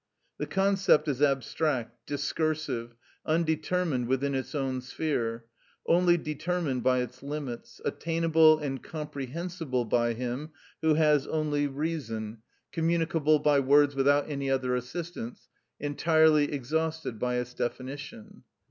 [0.39, 5.45] The concept is abstract, discursive, undetermined within its own sphere,
[5.85, 12.39] only determined by its limits, attainable and comprehensible by him who has only reason,
[12.71, 18.43] communicable by words without any other assistance, entirely exhausted by its definition.